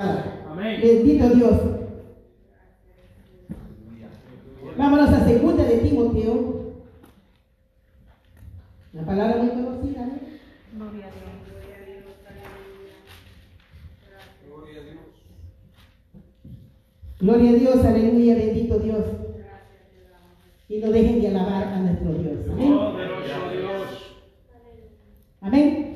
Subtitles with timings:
[0.00, 0.80] Amén.
[0.80, 1.60] Bendito Dios.
[4.76, 6.74] Vámonos a segunda de Timoteo.
[8.92, 10.84] La palabra muy conocida, ¿no?
[10.86, 11.10] Gloria a
[14.84, 14.98] Dios.
[17.18, 19.04] Gloria a Dios, aleluya, bendito Dios.
[20.68, 22.38] Y no dejen de alabar a nuestro Dios.
[22.52, 22.78] Amén.
[25.40, 25.94] Amén.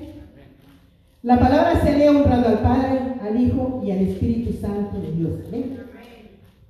[1.22, 5.32] La palabra se lee honrando al Padre, al Hijo y al Espíritu Santo de Dios.
[5.48, 5.78] Amén.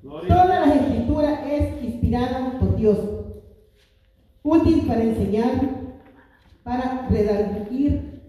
[0.02, 2.98] Toda la escritura es inspirada por Dios,
[4.42, 5.60] útil para enseñar,
[6.62, 8.20] para redarguir,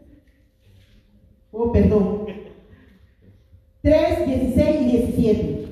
[1.51, 2.25] oh perdón,
[3.81, 5.67] 3, 16 y 17.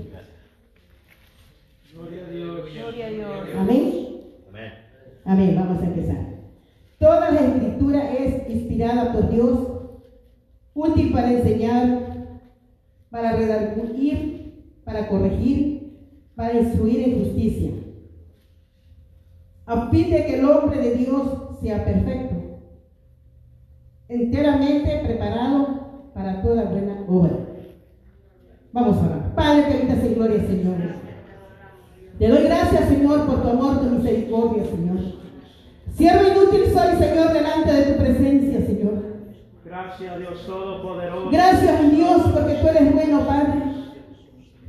[1.93, 2.73] Gloria a Dios.
[2.73, 3.47] Gloria a Dios.
[3.57, 4.01] Amén.
[5.23, 5.55] Amén.
[5.55, 6.25] Vamos a empezar.
[6.99, 9.59] Toda la escritura es inspirada por Dios,
[10.73, 12.10] útil para enseñar,
[13.11, 15.99] para redarguir, para corregir,
[16.35, 17.71] para instruir en justicia,
[19.65, 22.35] a fin de que el hombre de Dios sea perfecto,
[24.07, 27.37] enteramente preparado para toda buena obra.
[28.73, 29.35] Vamos a orar.
[29.35, 30.75] Padre, que ahorita se gloria, Señor.
[32.17, 34.99] Te doy gracias, Señor, por tu amor, tu misericordia, Señor.
[35.95, 39.10] Siervo inútil soy, Señor, delante de tu presencia, Señor.
[39.71, 41.29] Gracias, Dios Todopoderoso.
[41.31, 43.53] Gracias, Dios, porque tú eres bueno, Padre.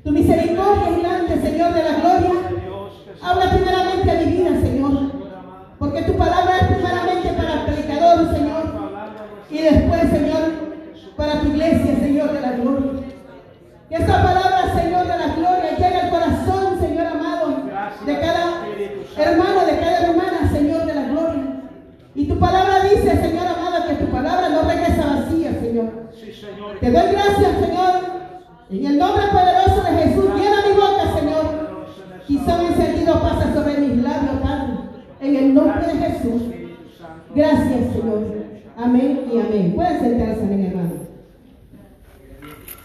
[0.05, 2.31] Tu misericordia es grande, Señor de la gloria.
[3.21, 4.93] Habla primeramente a mi vida, Señor.
[5.81, 8.63] Porque tu palabra es primeramente para el predicador, Señor.
[9.51, 10.43] Y después, Señor,
[11.17, 13.03] para tu iglesia, Señor de la gloria.
[13.89, 14.62] Que esa palabra,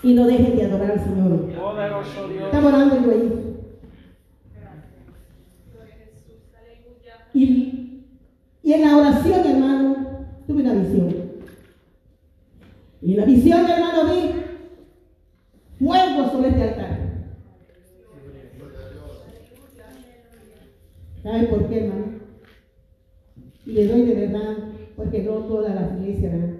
[0.03, 1.49] Y no dejen de adorar al Señor.
[2.45, 3.43] Estamos orando ahí.
[7.33, 8.03] Y,
[8.63, 11.15] y en la oración, hermano, tuve una visión.
[13.01, 14.33] Y en la visión, hermano, vi
[15.79, 16.97] fuego sobre este altar.
[21.21, 22.05] ¿Saben por qué, hermano?
[23.65, 24.57] Y le doy de verdad,
[24.95, 26.56] porque no todas las iglesias, ¿verdad?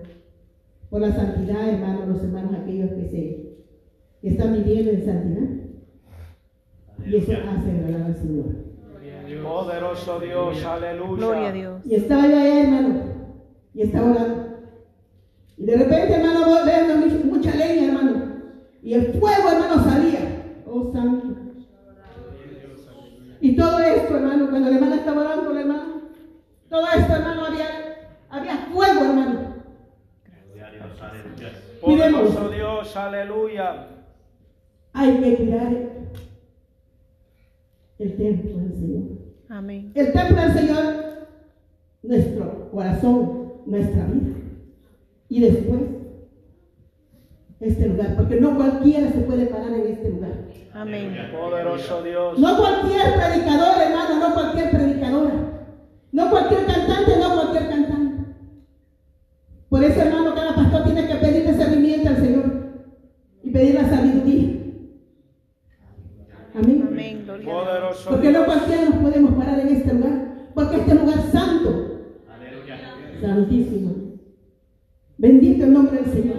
[0.90, 3.48] Por la santidad, hermano, los hermanos aquellos que se
[4.22, 5.48] que están viviendo en santidad.
[7.06, 8.68] Y eso hace agradar al Señor.
[9.44, 11.16] Poderoso Dios, aleluya.
[11.16, 11.86] Gloria a Dios.
[11.86, 13.02] Y estaba yo ahí, hermano,
[13.74, 14.48] y estaba orando.
[15.58, 18.26] Y de repente, hermano, veo mucha leña, hermano.
[18.82, 20.64] Y el fuego, hermano, salía.
[20.66, 21.28] Oh, santo.
[23.40, 26.02] Y todo esto, hermano, cuando la hermana estaba orando, la hermano,
[26.70, 27.68] todo esto, hermano, había,
[28.30, 29.47] había fuego, hermano.
[31.82, 33.88] Poderoso Dios, aleluya.
[34.94, 35.74] Hay que cuidar
[38.00, 39.04] el templo del Señor.
[39.50, 39.92] Amén.
[39.96, 40.96] El templo del Señor,
[42.04, 44.36] nuestro corazón, nuestra vida.
[45.30, 45.82] Y después,
[47.60, 50.32] este lugar, porque no cualquiera se puede parar en este lugar.
[50.74, 51.16] Amén.
[51.32, 52.40] Poderoso Dios.
[52.40, 55.34] No cualquier predicador, hermano, no cualquier predicadora.
[56.12, 58.24] No cualquier cantante, no cualquier cantante.
[59.70, 62.46] Por eso, hermano, cada pastor tiene que pedir discernimiento al Señor
[63.44, 64.54] y pedir la sabiduría.
[66.56, 66.86] Amén.
[66.88, 67.24] Amén.
[67.26, 67.54] Gloria a Dios.
[67.54, 68.46] Poderoso Porque no Dios.
[68.46, 70.28] cualquiera nos podemos parar en este lugar.
[70.54, 71.84] Porque este lugar es santo.
[73.22, 73.96] Santísimo.
[75.18, 76.37] Bendito el nombre del Señor.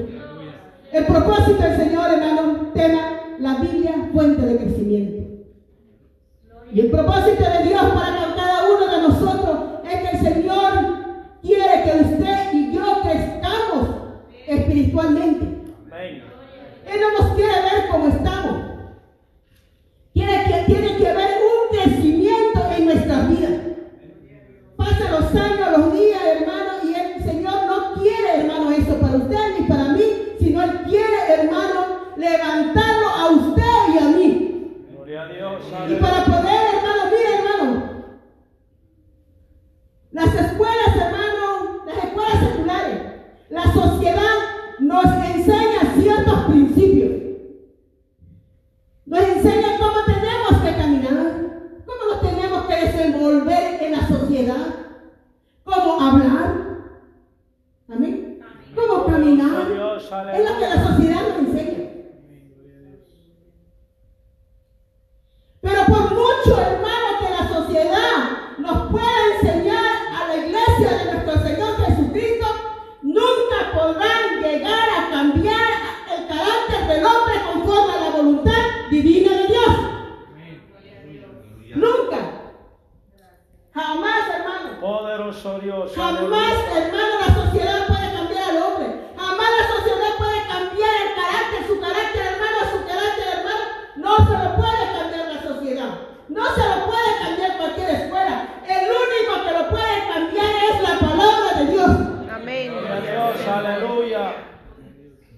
[84.99, 85.93] Poderoso Dios.
[85.95, 88.89] Jamás, hermano, la sociedad puede cambiar al hombre.
[89.17, 93.65] Jamás la sociedad puede cambiar el carácter, su carácter, hermano, su carácter, hermano.
[93.95, 95.91] No se lo puede cambiar la sociedad.
[96.29, 98.35] No se lo puede cambiar cualquier escuela.
[98.67, 101.91] El único que lo puede cambiar es la palabra de Dios.
[102.35, 102.73] Amén.
[102.73, 104.35] Dios, aleluya.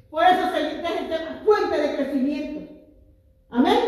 [0.09, 2.73] Por eso se tema fuente de crecimiento.
[3.51, 3.79] Amén.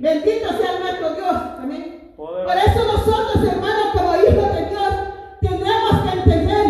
[0.00, 1.36] Bendito sea nuestro Dios.
[1.60, 2.12] Amén.
[2.16, 2.46] Poderoso.
[2.48, 4.92] Por eso nosotros, hermanos, como hijos de Dios,
[5.40, 6.66] tendremos que entender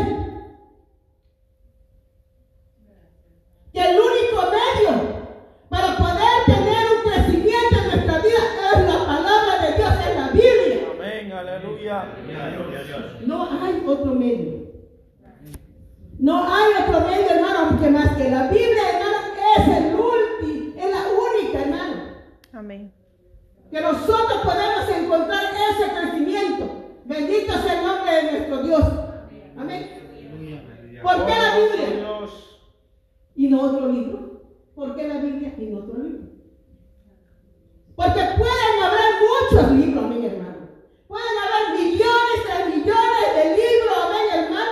[3.73, 4.93] que el único medio
[5.69, 8.43] para poder tener un crecimiento en nuestra vida
[8.73, 10.89] es la palabra de Dios, es la Biblia.
[10.95, 12.05] Amén, aleluya.
[13.27, 14.63] No hay otro medio.
[16.19, 19.17] No hay otro medio, hermano, que más que la Biblia, hermano,
[19.59, 21.95] es el último, es la única, hermano,
[22.53, 22.93] Amén.
[23.73, 26.69] que nosotros podemos encontrar ese crecimiento.
[27.07, 28.85] Bendito sea el nombre de nuestro Dios.
[29.59, 29.91] Amén.
[31.03, 31.97] ¿Por qué la Poderoso Biblia?
[31.97, 32.61] Dios.
[33.35, 34.43] y no otro libro?
[34.77, 36.23] ¿Por qué la Biblia y no otro libro?
[37.97, 40.69] Porque pueden haber muchos libros, amén, hermano.
[41.09, 44.71] Pueden haber millones tras millones de libros, amén, hermano.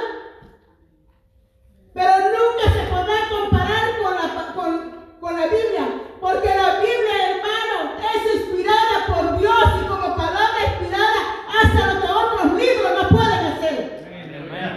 [1.92, 4.90] Pero nunca se podrá comparar con la, con,
[5.20, 5.86] con la Biblia.
[6.20, 11.20] Porque la Biblia, hermano, es inspirada por Dios y como palabra inspirada
[11.50, 14.06] hace lo que otros libros no pueden hacer.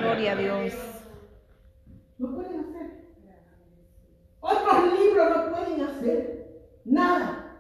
[0.01, 0.73] Gloria a Dios.
[2.17, 2.87] No pueden hacer.
[4.41, 6.47] Otros libros no pueden hacer
[6.85, 7.57] nada.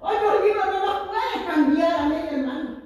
[0.00, 2.82] Otros libros no los pueden cambiar, amén, hermano.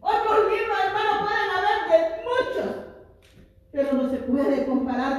[0.00, 2.76] Otros libros, hermano, pueden haber de muchos.
[3.72, 4.64] Pero no se puede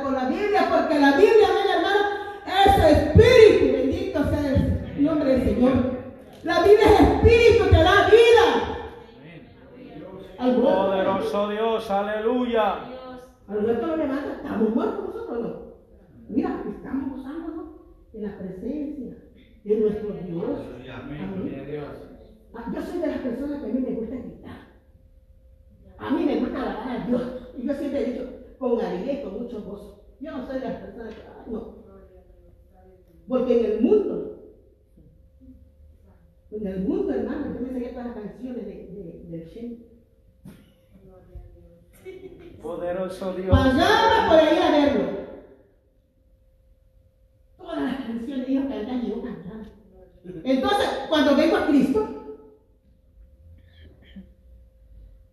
[0.03, 2.01] con la Biblia, porque la Biblia, amén, hermano,
[2.45, 3.73] es espíritu.
[3.73, 4.55] Bendito sea
[4.95, 5.73] el nombre del Señor.
[6.43, 8.75] La Biblia es espíritu que da vida.
[10.61, 12.75] Poderoso Dios, aleluya.
[13.47, 15.69] al muerto lo levanta, estamos muertos nosotros, ¿no?
[16.29, 17.65] Mira, estamos gozándonos
[18.13, 19.15] en la presencia
[19.63, 20.59] de nuestro Dios.
[20.93, 21.79] Amén.
[22.55, 24.59] Ah, Yo soy de las personas que a mí me gusta gritar.
[25.97, 27.21] A mí me gusta alabar a Dios.
[27.57, 28.23] Y yo siempre he dicho,
[28.59, 30.03] con alegría y con mucho gozo.
[30.19, 31.79] Yo no soy de las personas que, ay, no.
[33.27, 34.39] Porque en el mundo,
[36.51, 39.85] en el mundo, hermano, yo me sabía todas las canciones de, de, del Shen.
[42.61, 43.49] Poderoso Dios.
[43.49, 45.19] Pagaba por ahí a verlo.
[47.57, 49.65] Todas las canciones ellos cantan y yo cantaba.
[50.43, 52.09] Entonces, cuando vengo a Cristo,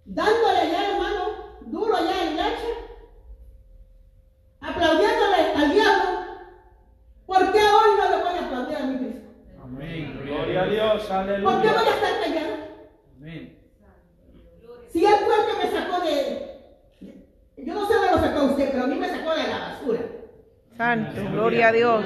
[0.04, 1.22] dándole allá, hermano,
[1.62, 2.85] duro allá en el hacha,
[4.68, 6.04] aplaudiéndole al diablo,
[7.26, 9.20] ¿por qué hoy no le voy a aplaudir a mi Cristo?
[10.24, 11.80] Gloria a Dios, ¿Por qué voy aleluya.
[11.80, 12.56] a estar callado?
[14.92, 16.46] Si él fue el que me sacó de...
[17.58, 20.00] Yo no sé dónde lo sacó usted, pero a mí me sacó de la basura.
[20.76, 21.30] Santo.
[21.32, 22.04] Gloria a Dios.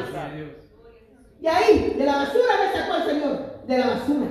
[1.41, 4.29] Y ahí, de la basura me sacó el Señor, de la basura.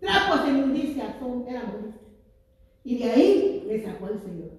[0.00, 1.74] Trapos de inmundicia son, éramos.
[2.84, 4.50] Y de ahí me sacó el Señor.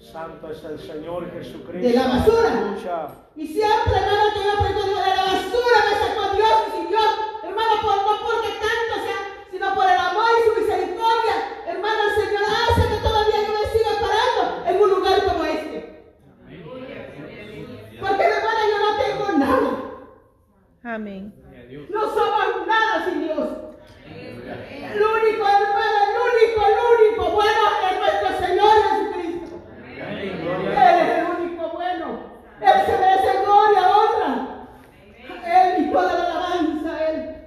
[0.00, 1.88] Santo es el Señor Jesucristo.
[1.88, 2.74] De la basura.
[3.36, 6.56] Y siempre, hermano, que yo aprendí de la basura me sacó Dios.
[6.80, 7.10] Y Dios,
[7.44, 11.34] hermano, por, no porque tanto sea, sino por el amor y su misericordia,
[11.66, 16.04] hermano, el Señor hace que todavía yo me siga parando en un lugar como este.
[18.00, 19.70] Porque, hermano, yo no tengo nada.
[20.82, 21.34] Amén.
[21.90, 23.48] No somos nada sin Dios.
[24.92, 29.62] El único, hermano, el único, el único bueno es nuestro Señor Jesucristo.
[30.02, 30.20] Amén.
[30.20, 32.06] Él Gloria a es el único bueno.
[32.60, 34.66] Él se merece gloria, honra.
[35.46, 37.46] Él y toda la alabanza a Él.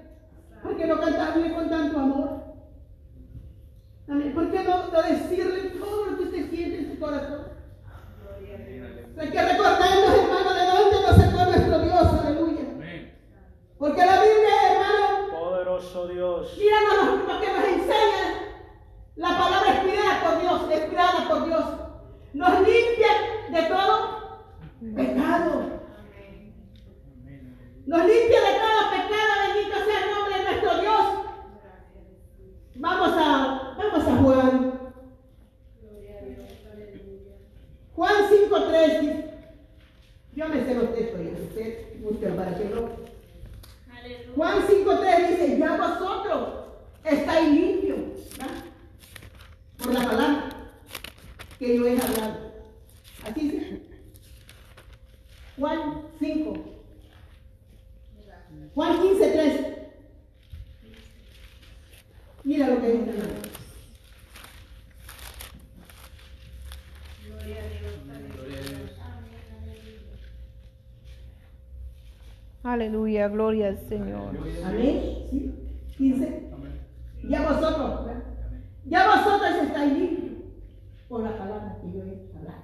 [0.62, 2.43] ¿Por qué no cantarle con tanto amor?
[4.07, 4.33] Amén.
[4.33, 7.48] ¿Por qué no, no decirle todo lo que usted siente en su corazón?
[9.19, 12.25] Hay que recordarnos, hermano, de dónde nos sacó nuestro Dios.
[12.25, 12.63] Aleluya.
[13.77, 16.55] Porque la Biblia, hermano, Poderoso Dios.
[16.57, 18.24] Mira lo, lo que nos enseña
[19.15, 21.65] la palabra inspirada por Dios, inspirada por Dios.
[22.33, 23.12] Nos limpia
[23.51, 24.43] de todo
[24.95, 25.81] pecado.
[27.86, 31.05] Nos limpia de todo pecado, bendito sea el nombre de nuestro Dios.
[32.75, 34.79] Vamos a, vamos a Juan.
[37.96, 39.33] Juan 5.3 dice,
[40.36, 42.89] yo me sé los textos y usted busca para que no.
[44.36, 46.65] Juan 5.3 dice, ya vosotros
[47.03, 48.00] estáis limpios
[48.38, 48.63] ¿verdad?
[49.77, 50.50] por la palabra
[51.59, 52.51] que yo he hablado.
[53.24, 53.81] Así dice.
[55.57, 56.53] Juan 5.
[58.74, 59.77] Juan 15.3.
[62.43, 63.09] Mira lo que dice.
[63.12, 63.53] hermano.
[72.74, 74.36] Aleluya, gloria al Señor.
[74.65, 75.27] Amén.
[75.30, 75.53] ¿Sí?
[75.96, 76.50] 15.
[77.30, 78.24] Ya vosotros, ¿verdad?
[78.86, 80.42] ya vosotros estáis limpios
[81.08, 82.63] por la palabra que yo he hablado.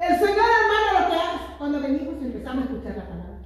[0.00, 3.38] El Señor, hermano, lo que hace cuando venimos empezamos a escuchar la palabra.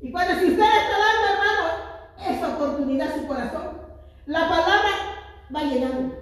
[0.00, 3.78] Y cuando si usted está dando, hermano, esa oportunidad a su corazón,
[4.24, 4.90] la palabra
[5.54, 6.14] va llegando.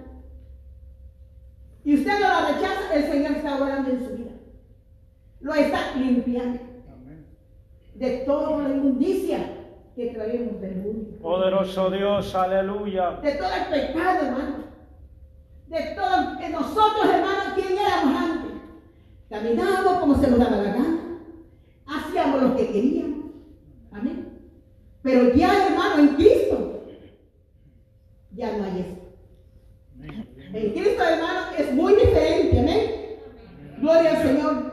[1.84, 4.32] Y usted no la rechaza, el Señor está orando en su vida.
[5.38, 6.65] Lo está limpiando
[7.98, 9.38] de toda la inmundicia
[9.94, 11.18] que traemos del mundo.
[11.22, 13.12] Poderoso Dios, aleluya.
[13.22, 14.56] De todo el pecado, hermano.
[15.68, 18.52] De todo que nosotros, hermano, ¿quién éramos antes?
[19.30, 20.98] Caminábamos como se nos daba la gana.
[21.86, 23.30] Hacíamos lo que queríamos.
[23.92, 24.40] Amén.
[25.02, 26.82] Pero ya, hermano, en Cristo,
[28.32, 28.96] ya no hay eso.
[30.52, 32.60] En Cristo, hermano, es muy diferente.
[32.60, 32.90] Amén.
[33.78, 34.66] Gloria al Señor.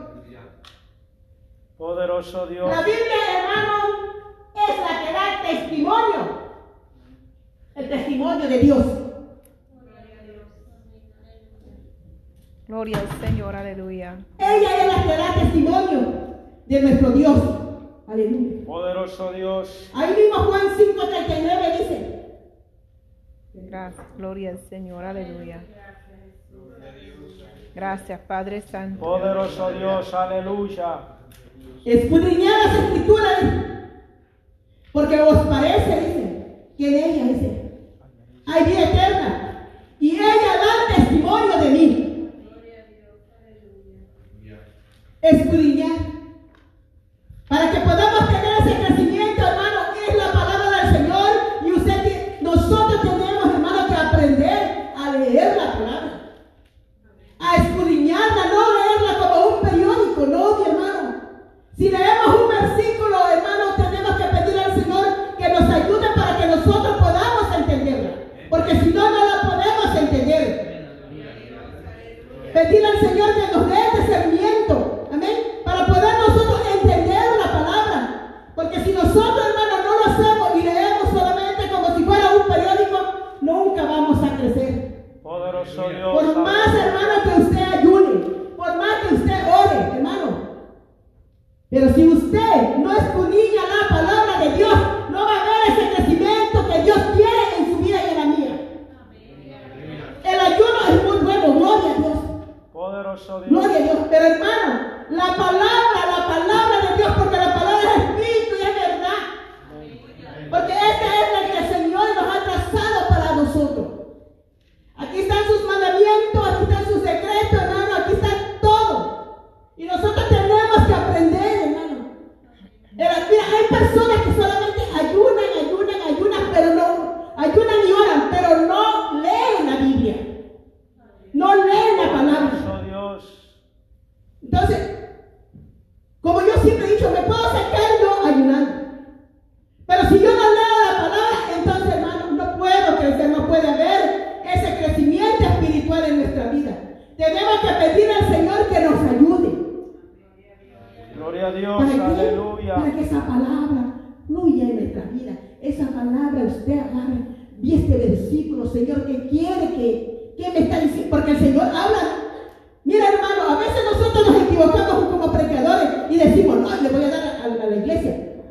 [2.24, 2.70] Poderoso Dios.
[2.70, 3.84] La Biblia, hermano,
[4.54, 6.38] es la que da testimonio.
[7.74, 8.86] El testimonio de Dios.
[12.66, 14.16] Gloria al Señor, aleluya.
[14.38, 16.00] Ella es la que da testimonio
[16.66, 17.38] de nuestro Dios.
[18.08, 18.66] Aleluya.
[18.66, 19.90] Poderoso Dios.
[19.94, 22.24] Ahí mismo Juan 5:39 dice,
[23.54, 25.62] Gracias, gloria al Señor, aleluya.
[27.74, 29.00] Gracias, Padre Santo.
[29.00, 31.13] Poderoso Dios, aleluya.
[31.84, 33.38] Escudriñad las escrituras,
[34.92, 37.62] porque os parece, dice, que en ella, dice,
[38.46, 39.68] hay vida eterna.
[40.00, 42.30] Y ella da testimonio de mí.
[45.22, 45.93] Escudriñar.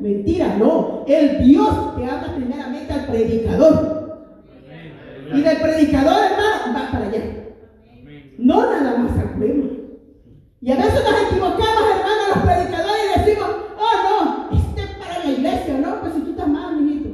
[0.00, 1.04] Mentira, no.
[1.06, 3.94] El Dios te habla primeramente al predicador.
[5.32, 7.22] Y del predicador, hermano, va para allá.
[8.38, 9.70] No nada más al pueblo.
[10.60, 13.48] Y a veces nos equivocamos, hermano, los predicadores y decimos,
[13.78, 16.00] oh no, este es para la iglesia, ¿no?
[16.00, 17.10] Pues si tú estás mal, mijito.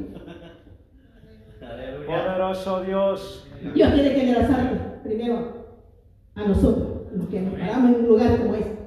[2.05, 3.47] Poderoso Dios.
[3.73, 5.77] Dios tiene que enderezarte primero
[6.35, 8.77] a nosotros, los que nos paramos en un lugar como este.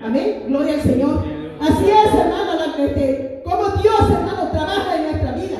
[0.00, 0.44] Amén.
[0.48, 1.37] Gloria al Señor.
[1.60, 5.58] Así es, hermano, la que te- como Dios, hermano, trabaja en nuestra vida.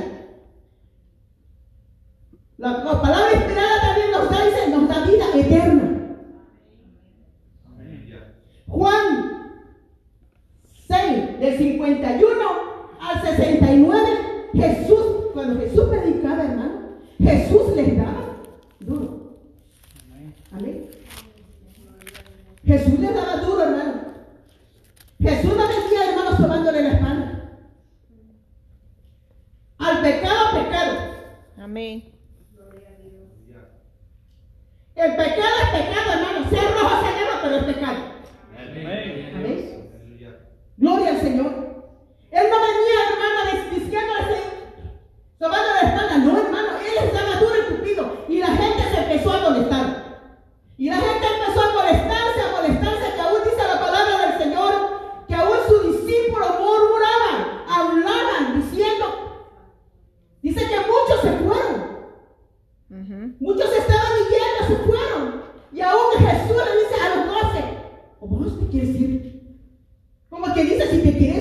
[2.58, 5.84] La, la palabra inspirada también nos da, dice, nos da vida eterna.
[8.66, 9.62] Juan
[10.88, 12.38] 6, del 51
[13.00, 14.08] al 69,
[14.54, 16.80] Jesús, cuando Jesús predicaba, hermano,
[17.18, 18.36] Jesús les daba
[18.80, 19.38] duro.
[20.52, 20.86] Amén.
[22.64, 24.07] Jesús les daba duro, hermano.
[25.20, 27.58] Jesús no decía, hermanos, tomándole la espalda.
[29.78, 30.98] Al pecado, pecado.
[31.58, 32.12] Amén.
[34.94, 36.50] El pecado es pecado, hermano.
[36.50, 37.98] Sea rojo, sea negro, pero es pecado.
[38.56, 39.68] Amén.
[40.76, 41.68] Gloria al Señor.
[42.30, 44.42] Él no venía, hermano, desquiciándose,
[45.38, 46.18] tomando la espalda.
[46.18, 48.24] No, hermano, él estaba duro y cupido.
[48.28, 49.86] Y la gente se empezó a molestar.
[50.76, 51.07] Y la gente
[64.76, 65.42] fueron.
[65.72, 67.64] Y aún Jesús le dice a los doce,
[68.20, 69.58] ¿o vos te quieres ir?
[70.28, 71.37] Como que dice, si te quieres,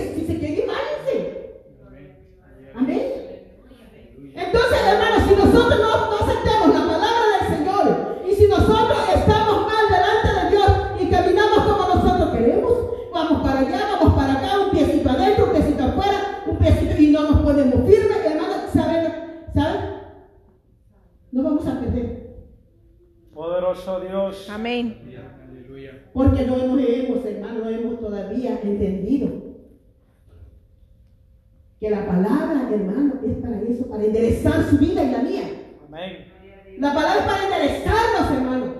[31.79, 35.43] que la palabra, hermano, es para eso, para enderezar su vida y la mía.
[35.87, 36.33] Amén.
[36.79, 38.73] La palabra es para enderezarnos, hermano.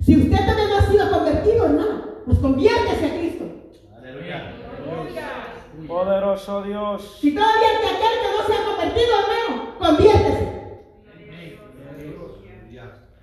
[0.00, 3.44] Si usted también no ha sido convertido, hermano, pues conviértese a Cristo.
[5.86, 7.18] Poderoso Dios.
[7.20, 10.58] Si todavía hay aquel que no se ha convertido, hermano, conviértese.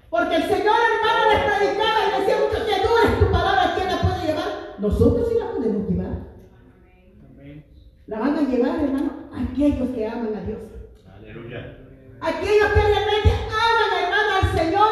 [0.10, 3.88] Porque el Señor, hermano, les predicaba y decía mucho que tú eres tu palabra, ¿quién
[3.88, 4.76] la puede llevar?
[4.80, 6.35] Nosotros sí la podemos llevar.
[8.08, 10.62] La van a llevar, hermano, aquellos que aman a Dios.
[12.22, 14.92] Aquellos que realmente aman, hermano, al Señor,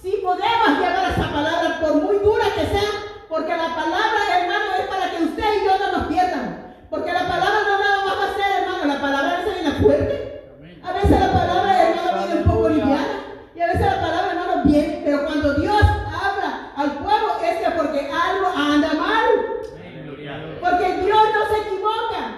[0.00, 2.90] sí podemos llevar esa palabra, por muy dura que sea,
[3.28, 6.76] porque la palabra, hermano, es para que usted y yo no nos pierdan.
[6.88, 9.80] Porque la palabra no nada más va a ser, hermano, la palabra a veces viene
[9.80, 10.42] fuerte.
[10.84, 13.08] A veces la palabra, hermano, viene un poco liviana.
[13.56, 15.02] Y a veces la palabra, hermano, viene.
[15.04, 19.26] Pero cuando Dios habla al pueblo es que porque algo anda mal.
[20.60, 22.36] Porque Dios no se equivoca.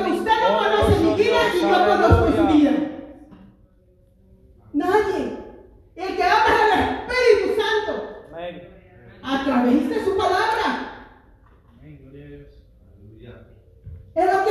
[0.00, 2.72] Porque usted no conoce mi vida y yo conozco su vida.
[4.72, 5.38] Nadie.
[5.94, 7.92] El que habla es el Espíritu Santo
[9.22, 11.06] a través de su palabra.
[14.14, 14.49] Es lo que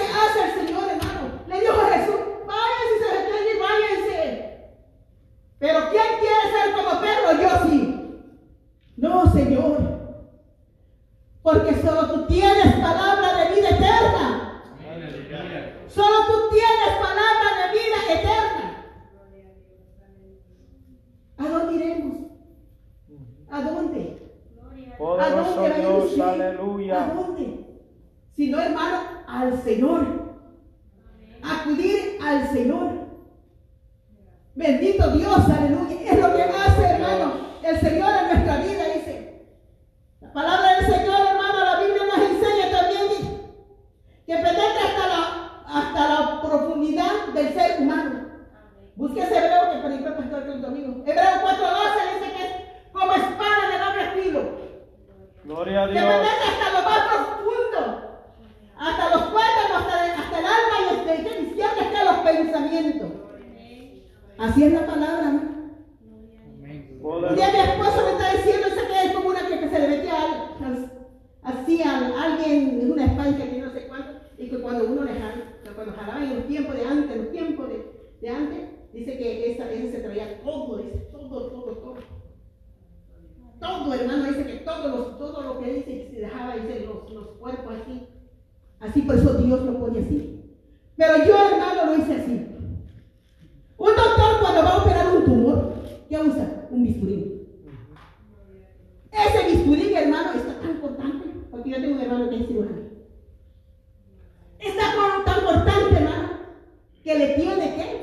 [107.09, 108.01] que le tiene que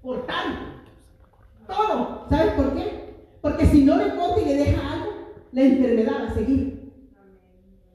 [0.00, 0.46] cortar
[1.66, 2.26] todo.
[2.30, 3.14] ¿Sabes por qué?
[3.42, 5.12] Porque si no le corta y le deja algo,
[5.52, 6.92] la enfermedad va a seguir.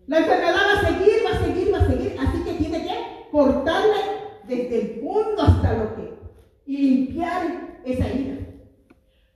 [0.05, 2.15] La enfermedad va a seguir, va a seguir, va a seguir.
[2.19, 3.97] Así que tiene que cortarle
[4.47, 6.13] desde el fondo hasta lo que
[6.67, 8.37] y limpiar esa herida.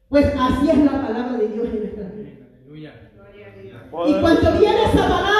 [0.07, 2.29] Pues así es la palabra de Dios en nuestra vida.
[4.05, 5.36] Y cuando viene esa palabra,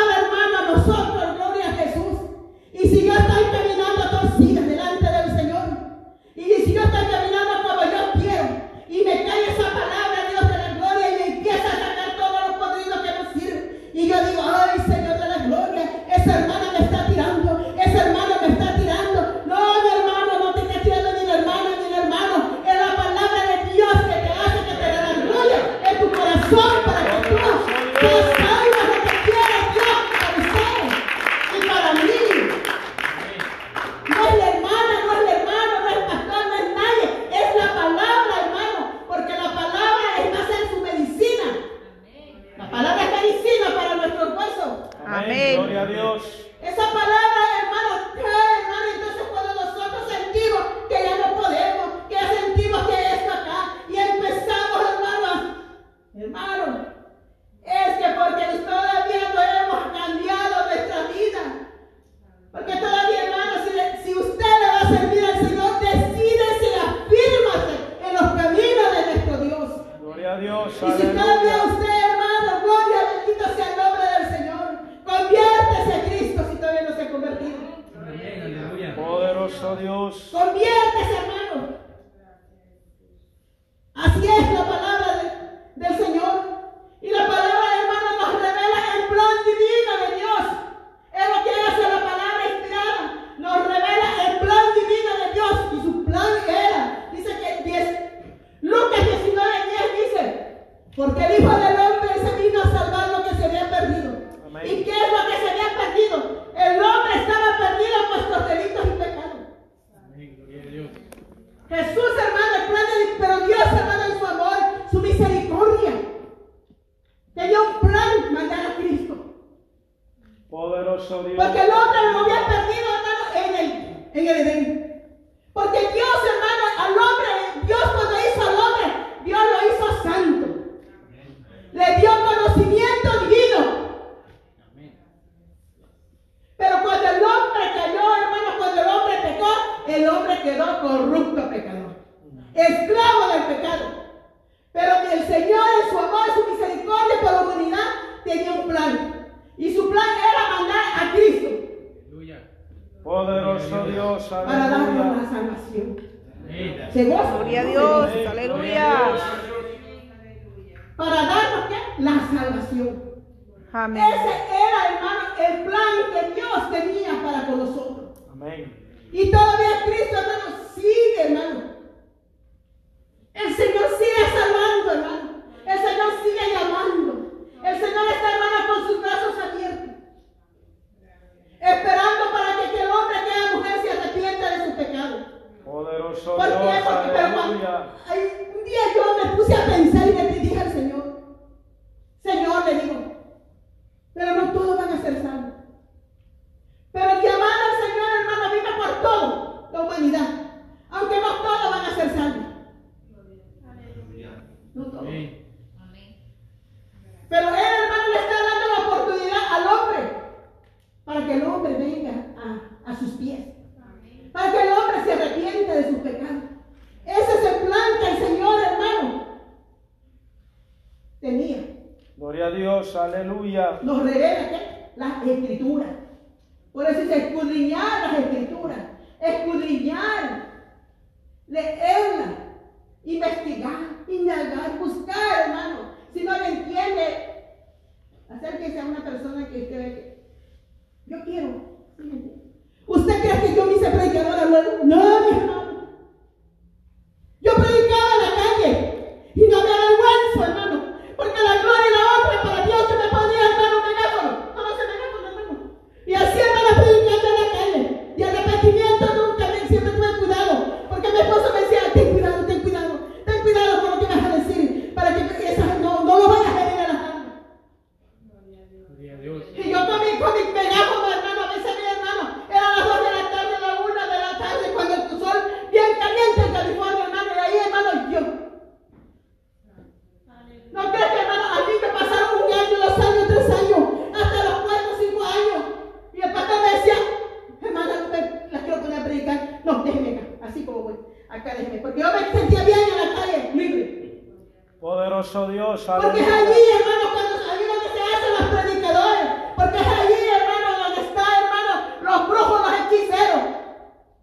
[294.88, 295.84] Poderoso Dios.
[295.86, 296.36] Porque Aleluya.
[296.38, 299.28] allí donde se hacen los predicadores.
[299.58, 301.74] Porque es allí, hermano, donde está, hermano,
[302.04, 303.44] los brujos, los hechiceros.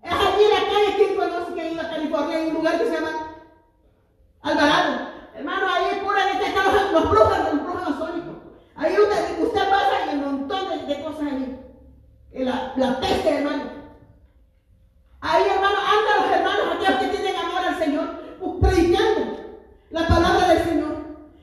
[0.03, 2.85] Es allí la calle, quien conoce que ha ido a California, hay un lugar que
[2.87, 3.11] se llama
[4.41, 5.07] Alvarado.
[5.35, 8.37] Hermano, ahí es pura que están los, los brujos, los brujos masónicos.
[8.77, 11.59] Ahí usted, usted pasa y hay un montón de, de cosas allí.
[12.33, 13.65] Y La, la peste, hermano.
[15.21, 18.07] Ahí, hermano, andan los hermanos, aquellos que tienen amor al Señor,
[18.41, 19.35] pues, predicando
[19.91, 20.95] la palabra del Señor.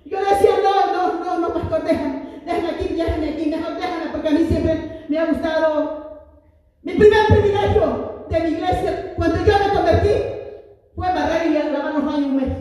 [0.04, 4.08] Yo le decía, no, no, no, no, pastor, déjame, déjame aquí, déjame aquí, mejor déjame,
[4.12, 6.28] porque a mí siempre me ha gustado.
[6.84, 10.10] Mi primer privilegio de mi iglesia, cuando yo me convertí,
[10.96, 12.58] fue barrer y lavar los baños un mes.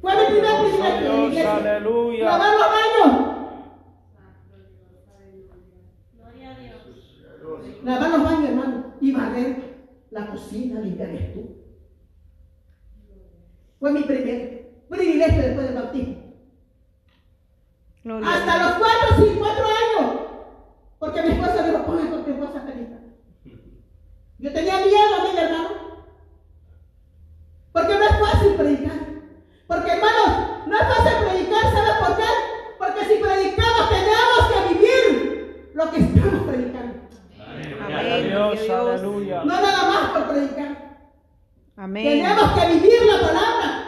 [0.00, 1.28] Fue mi primer Poderoso privilegio de mi Dios.
[1.32, 1.56] iglesia.
[1.56, 2.24] Aleluya.
[2.24, 3.30] Lavar los baños.
[9.02, 9.56] y barrer
[10.10, 11.48] la cocina, limpiar el estufa.
[13.78, 16.16] Fue mi primer privilegio después del bautismo.
[18.04, 18.68] Gloria a Hasta Dios.
[18.68, 20.20] los cuatro, sí, cuatro años.
[20.98, 23.00] Porque mi esposa dijo, ponme con tu esposa predicar.
[24.38, 25.68] Yo tenía miedo a mi hermano.
[27.72, 28.98] Porque no es fácil predicar.
[29.66, 32.24] Porque hermanos, no es fácil predicar, ¿sabes por qué?
[32.78, 36.94] Porque si predicamos tenemos que vivir lo que estamos predicando.
[37.38, 37.76] Amén.
[37.78, 38.20] Gloria a Gloria a
[38.50, 38.70] Dios, Dios.
[38.70, 39.38] aleluya.
[39.44, 40.90] No nada más por predicar.
[41.76, 42.04] Amén.
[42.04, 43.84] Tenemos que vivir la palabra.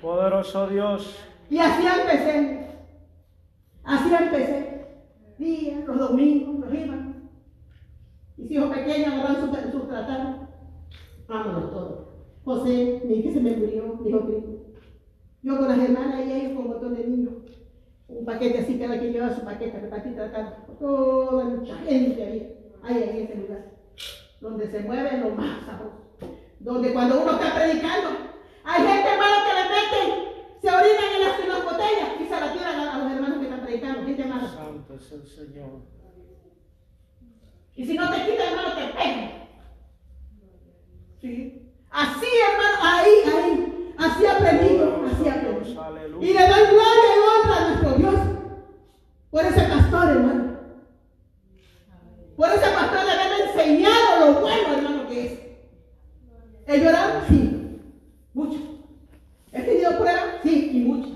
[0.00, 1.16] Poderoso Dios.
[1.48, 2.66] Y así empecé.
[3.84, 4.86] Así empecé.
[5.38, 7.30] Días, los domingos, los iban.
[8.36, 10.48] Mis hijos pequeños agarraron su, su tratado.
[11.28, 12.08] Vámonos todos.
[12.44, 14.50] José, mi hija se me murió, mi hijo Cristo.
[15.42, 15.58] Yo
[16.22, 17.34] con las hermanas y ellos con un montón de niños.
[18.08, 20.56] Un paquete así, cada quien llevaba su paquete, repartir tratado.
[20.78, 23.64] Toda mucha gente ahí, ahí en ese lugar.
[24.40, 26.02] Donde se mueve lo más sabroso.
[26.60, 28.10] Donde cuando uno está predicando,
[28.64, 30.08] hay gente hermano que le meten,
[30.60, 33.38] se orinan en las, en las botellas y se la tiran a, a los hermanos
[33.38, 34.04] que están predicando.
[34.04, 34.48] Gente mala.
[34.48, 35.92] Santo es el Señor.
[37.74, 39.48] Y si no te quita, hermano, te pega.
[41.20, 41.72] Sí.
[41.90, 43.61] Así, hermano, ahí, ahí.
[44.02, 44.80] Así aprendí,
[45.12, 45.80] así aleluya.
[46.20, 48.14] Y le doy gloria y honra a nuestro Dios
[49.30, 50.58] por ese pastor, hermano.
[52.36, 55.38] Por ese pastor de haberme enseñado lo bueno, hermano, que es.
[56.66, 57.22] ¿He llorado?
[57.28, 57.80] Sí.
[58.34, 58.58] Mucho.
[59.52, 60.24] ¿He tenido pruebas?
[60.42, 61.12] Sí, y muchas.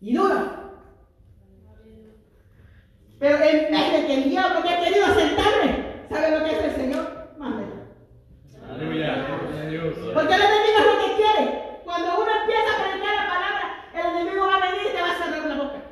[0.00, 0.44] Y duras.
[3.18, 6.64] Pero en vez de que el diablo que ha querido sentarme, ¿sabe lo que es
[6.64, 7.34] el Señor?
[7.36, 7.74] Mándelo.
[8.70, 9.26] Aleluya.
[10.14, 11.60] Porque el enemigo es lo que quiere.
[11.84, 15.10] Cuando uno empieza a predicar la palabra, el enemigo va a venir y te va
[15.10, 15.82] a cerrar la boca.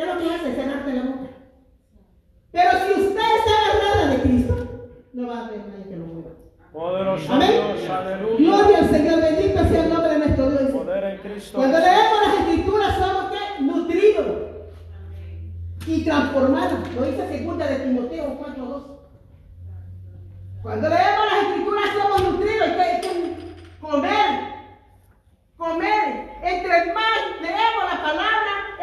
[0.00, 1.30] Es lo que hace, cerrarte la boca.
[2.52, 6.30] Pero si usted está agarrada de Cristo, no va a haber nadie que lo mueva.
[6.72, 7.50] Poderoso Amén.
[7.50, 8.36] Dios, aleluya.
[8.38, 10.70] Gloria al Señor, bendito sea el nombre de nuestro Dios.
[10.70, 11.58] Poder en Cristo.
[11.58, 13.62] Cuando leemos las escrituras somos ¿qué?
[13.62, 14.26] nutridos
[15.86, 16.94] y transformados.
[16.94, 18.82] Lo dice segunda de Timoteo 4.2.
[20.62, 22.68] Cuando leemos las escrituras somos nutridos.
[22.70, 23.36] Que, hay que
[23.82, 24.40] comer.
[25.58, 26.30] Comer.
[26.42, 28.39] Entre más leemos la palabra,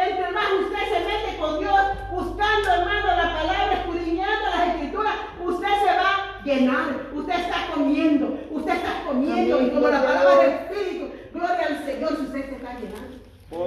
[0.09, 1.79] entre más usted se mete con Dios,
[2.11, 5.13] buscando hermano la palabra, escudriñando las escrituras,
[5.45, 7.09] usted se va a llenar.
[7.13, 8.39] Usted está comiendo.
[8.51, 9.55] Usted está comiendo.
[9.55, 9.67] Amén.
[9.67, 13.17] Y como la palabra del Espíritu, gloria al Señor, si usted se está llenando.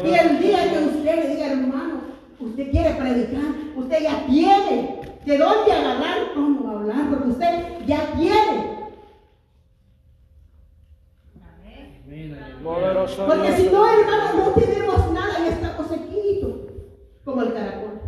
[0.07, 2.01] Y el día que usted le diga, hermano,
[2.39, 3.45] usted quiere predicar,
[3.77, 8.79] usted ya tiene de dónde agarrar, cómo hablar, porque usted ya tiene.
[11.43, 12.39] Amén.
[12.63, 13.73] Poderoso Porque si Dios.
[13.73, 16.53] no, hermano, no tenemos nada y estamos sequitos,
[17.25, 18.01] como el caracol.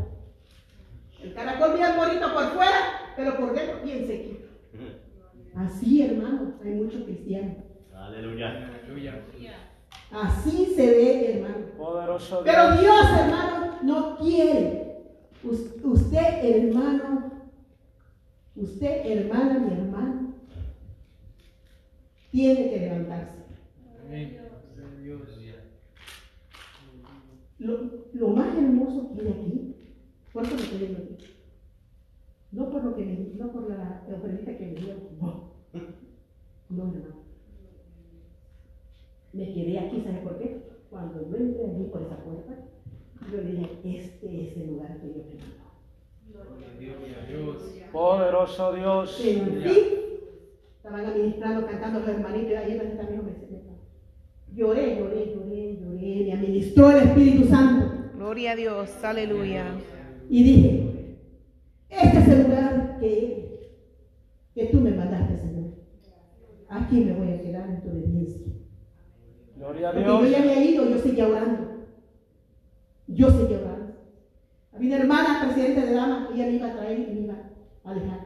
[1.23, 2.79] El caracol bien bonito por fuera,
[3.16, 4.47] pero por dentro bien sequito.
[5.55, 7.57] Así, hermano, hay muchos cristianos.
[7.95, 8.68] Aleluya.
[10.11, 11.47] Así se ve,
[12.44, 13.07] Pero Dios.
[13.18, 15.03] Hermano, no quiere.
[15.44, 17.31] Us- Usted, hermano,
[18.55, 20.35] usted, hermana, mi hermano,
[22.31, 23.38] tiene que levantarse.
[24.07, 24.38] Amén.
[27.59, 27.79] Lo,
[28.12, 29.77] lo más hermoso que hay aquí,
[30.33, 31.27] por eso me quedé yo aquí.
[32.53, 35.53] No por lo que me, no por la ofrendita que me dio, no.
[36.70, 37.22] No, hermano.
[39.33, 40.71] Me quedé aquí, ¿sabe por qué?
[40.92, 42.52] Cuando yo entré allí por esa puerta,
[43.31, 46.52] yo le dije, este es el lugar que yo me mandó.
[46.78, 47.74] Gloria a Dios.
[47.90, 49.11] Poderoso Dios.
[49.12, 49.70] Sentí,
[50.76, 53.62] estaban administrando, cantando los hermanitos, ahí donde también me senté.
[54.55, 58.11] Lloré, lloré, lloré, lloré, me administró el Espíritu Santo.
[58.14, 59.02] Gloria a Dios.
[59.02, 59.64] Aleluya.
[60.28, 61.16] Y dije,
[61.88, 63.70] este es el lugar que,
[64.55, 65.70] que tú me mandaste, Señor.
[66.68, 68.62] Aquí me voy a quedar en tu obediencia.
[69.62, 70.31] Gloria a Porque yo Dios.
[70.31, 71.66] ya había ido, yo seguía orando.
[73.07, 73.92] Yo seguía orando.
[74.75, 77.35] Había una hermana, presidente de dama, ella me iba a traer y me iba
[77.85, 78.20] a dejar.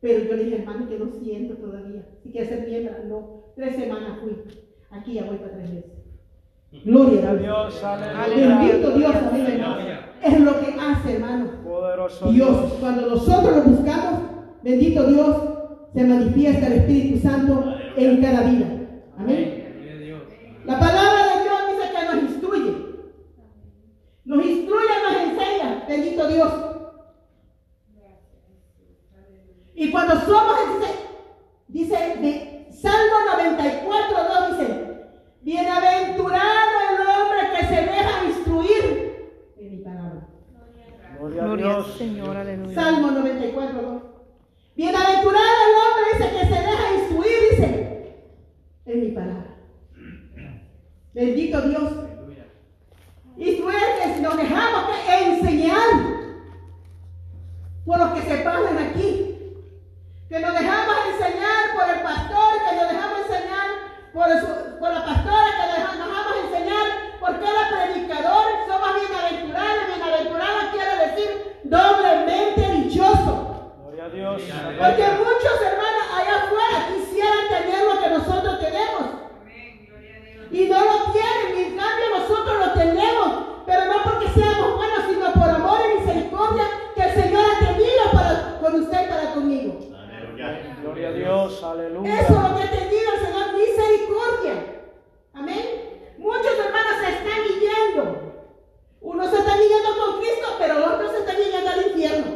[0.00, 2.02] Pero yo le dije, hermano, que no siento todavía.
[2.22, 3.52] Si quieres ser miembro, no.
[3.54, 4.36] Tres semanas fui.
[4.90, 5.90] Aquí ya voy para tres meses.
[6.84, 7.72] Gloria a Dios.
[7.74, 8.58] Dios, aleluya.
[8.58, 10.00] Bendito Dios, amén, hermano.
[10.22, 11.50] Es lo que hace, hermano.
[11.64, 12.72] Poderoso Dios, Dios.
[12.80, 14.20] cuando nosotros lo buscamos,
[14.62, 15.36] bendito Dios,
[15.94, 17.64] se manifiesta el Espíritu Santo
[17.96, 18.66] en cada vida.
[19.18, 19.49] Amén.
[29.90, 30.56] Y cuando somos,
[31.66, 35.00] dice, dice Salmo 94, 2 dice,
[35.40, 40.28] bienaventurado el hombre que se deja instruir en mi palabra.
[41.18, 41.94] Gloria, Gloria a Dios.
[41.98, 42.72] Señor, aleluya.
[42.72, 44.02] Salmo 94, 2.
[44.76, 48.14] Bienaventurado el hombre dice que se deja instruir, dice,
[48.86, 49.56] en mi palabra.
[51.14, 51.92] Bendito Dios.
[53.38, 55.88] Instruir que nos dejamos que enseñar
[57.84, 59.29] por los que se pasan aquí
[60.30, 63.68] que nos dejamos enseñar por el pastor, que nos dejamos enseñar
[64.14, 66.86] por, la pastora, que nos dejamos, enseñar
[67.18, 73.74] por cada predicador, somos bienaventurados, bienaventurados quiere decir doblemente dichoso.
[73.82, 74.42] Gloria a Dios.
[74.78, 79.02] Porque muchos hermanos allá afuera quisieran tener lo que nosotros tenemos.
[80.52, 83.28] Y no lo tienen, y en cambio nosotros lo tenemos,
[83.66, 86.64] pero no porque seamos buenos, sino por amor y misericordia
[86.94, 89.79] que el Señor ha tenido para, con usted y para conmigo.
[90.82, 92.20] Gloria a Dios, aleluya.
[92.20, 94.82] Eso es lo que te digo, Señor, misericordia.
[95.34, 96.14] Amén.
[96.18, 98.32] Muchos hermanos se están yendo.
[99.00, 102.26] Unos se están yendo con Cristo, pero otros se están yendo al infierno.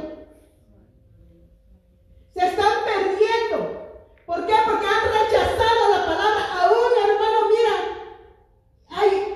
[2.34, 3.84] Se están perdiendo.
[4.26, 4.54] ¿Por qué?
[4.64, 6.42] Porque han rechazado la palabra.
[6.62, 7.76] Aún, hermano, mira,
[8.90, 9.33] hay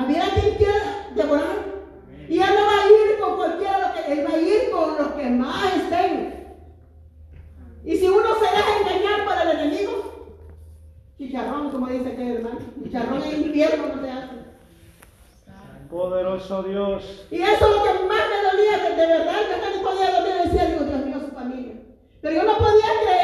[0.00, 1.58] Había quien quiera devorar.
[2.26, 4.96] Y él no va a ir con cualquiera, lo que, él va a ir con
[4.96, 6.56] los que más estén.
[7.84, 10.36] Y si uno se deja engañar por el enemigo,
[11.18, 14.36] chicharrón, como dice aquel hermano, chicharrón es infierno no te hace.
[15.90, 17.26] Poderoso Dios.
[17.30, 20.42] Y eso es lo que más me dolía, de verdad yo no podía dormir en
[20.42, 21.74] el cielo, Dios mío, su familia.
[22.22, 23.19] Pero yo no podía creer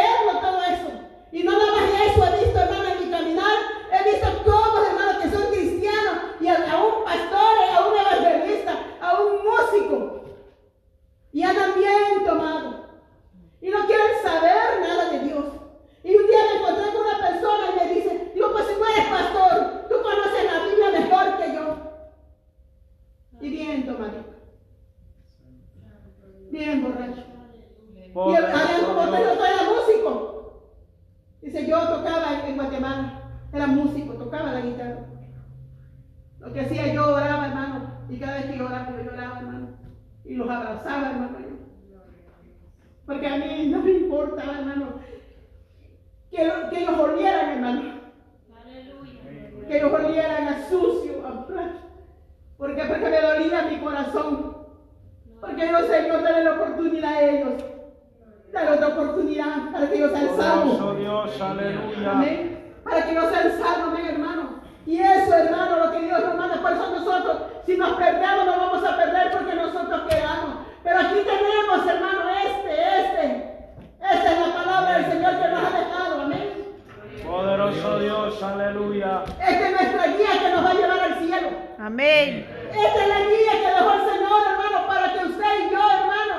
[79.24, 81.48] Esta es nuestra guía que nos va a llevar al cielo.
[81.78, 82.46] Amén.
[82.70, 86.36] Esta es la guía que dejó el Señor, hermano, para que usted y yo, hermano.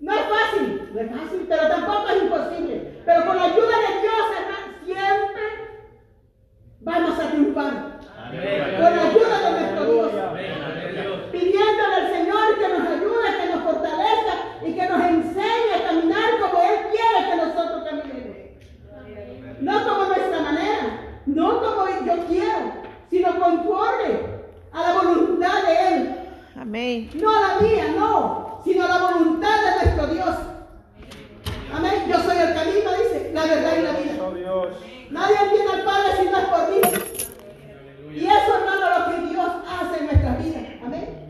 [0.00, 3.02] No es fácil, no es fácil, pero tampoco es imposible.
[3.06, 5.42] Pero con la ayuda de Dios, hermano, siempre
[6.80, 7.94] vamos a triunfar.
[8.34, 10.12] Con la ayuda de nuestro Dios.
[11.32, 14.34] Pidiéndole al Señor que nos ayude, que nos fortalezca
[14.66, 18.34] y que nos enseñe a caminar como Él quiere que nosotros caminemos.
[19.60, 20.03] No como
[21.26, 22.72] no como yo quiero,
[23.10, 24.20] sino conforme
[24.72, 26.16] a la voluntad de Él.
[26.56, 27.10] Amén.
[27.14, 30.36] No a la mía, no, sino a la voluntad de nuestro Dios.
[31.74, 32.04] Amén.
[32.08, 34.22] Yo soy el camino, dice, la verdad y la vida.
[34.22, 34.66] Oh,
[35.10, 36.80] Nadie viene al Padre si no es por mí.
[38.14, 40.62] Y eso, hermano, lo que Dios hace en nuestras vidas.
[40.84, 41.24] Amén.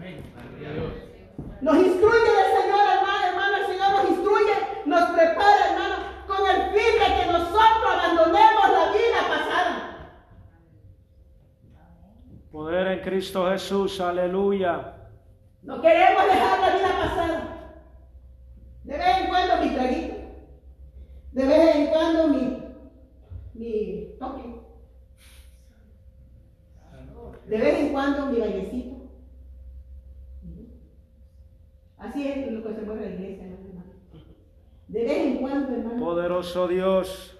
[1.62, 3.56] Nos instruye el Señor, hermano, hermano.
[3.56, 4.52] El Señor nos instruye,
[4.84, 8.53] nos prepara, hermano, con el fin de que nosotros abandonemos
[12.54, 14.00] Poder en Cristo Jesús.
[14.00, 14.94] Aleluya.
[15.64, 17.74] No queremos dejar la vida pasada.
[18.84, 20.14] De vez en cuando mi traguito.
[21.32, 22.62] De vez en cuando mi,
[23.54, 24.60] mi toque.
[27.48, 29.10] De vez en cuando mi bailecito.
[31.98, 33.92] Así es lo que se mueve la iglesia, ¿no, hermano.
[34.86, 37.36] De vez en cuando, hermano, Poderoso Dios.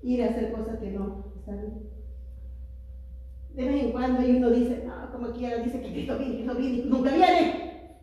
[0.00, 1.97] ir a hacer cosas que no están bien.
[3.58, 6.54] De vez en cuando y uno dice, no, como quiera, dice que Cristo viene, Cristo
[6.54, 7.98] viene, nunca viene.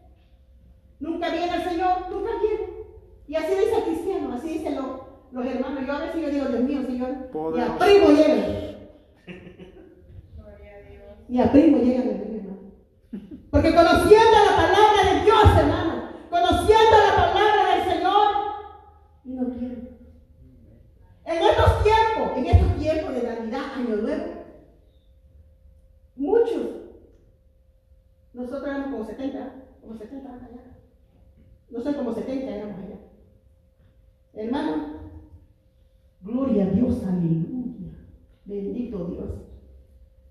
[0.99, 2.73] Nunca viene el Señor, nunca viene.
[3.25, 4.85] Y así dice el cristiano, así dicen los,
[5.31, 5.87] los hermanos.
[5.87, 7.09] Yo a veces yo digo, Dios mío, Señor,
[7.55, 8.75] y a primo llegan.
[11.29, 12.57] Y a primo llegan, hermano.
[13.49, 18.27] Porque conociendo la palabra de Dios, hermano, conociendo la palabra del Señor,
[19.23, 19.89] no quieren.
[21.23, 24.35] En estos tiempos, en estos tiempos de Navidad, Año Nuevo,
[26.15, 26.67] muchos,
[28.33, 30.61] nosotros éramos como 70, como 70 años allá.
[31.75, 32.95] No sé, como 70 éramos allá.
[34.33, 34.85] Hermano,
[36.21, 37.91] gloria a Dios, aleluya.
[38.45, 39.29] Bendito Dios.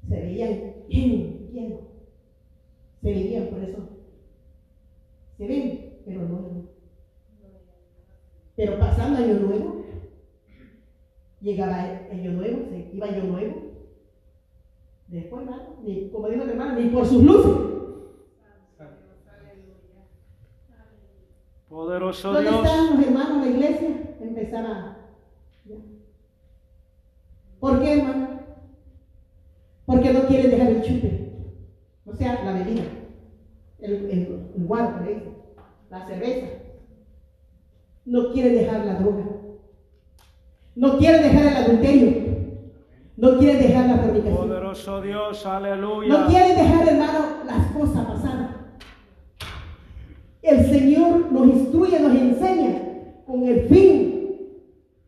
[0.08, 1.80] Se veían llenos.
[3.02, 3.78] Se veían por eso.
[5.36, 6.64] Se ven, pero no.
[8.56, 9.84] Pero pasando año nuevo,
[11.42, 13.54] llegaba el año nuevo, se iba año nuevo.
[15.08, 17.73] Después, hermano, ni, como dijo mi hermano, ni por sus luces.
[22.22, 22.64] Poderoso ¿Dónde Dios.
[22.64, 23.88] estaban los hermanos de la iglesia?
[24.20, 24.96] Empezaron a.
[27.60, 28.28] ¿Por qué, hermano?
[29.86, 31.32] Porque no quieren dejar el chupe.
[32.06, 32.84] O sea, la bebida.
[33.80, 35.36] El, el, el ahí,
[35.90, 36.46] la cerveza.
[38.04, 39.24] No quieren dejar la droga.
[40.74, 42.34] No quieren dejar el adulterio.
[43.16, 44.36] No quieren dejar la fornicación.
[44.36, 45.46] Poderoso Dios.
[45.46, 46.08] Aleluya.
[46.08, 48.43] No quieren dejar, hermano, las cosas pasadas.
[50.44, 52.82] El Señor nos instruye, nos enseña
[53.26, 54.14] con el fin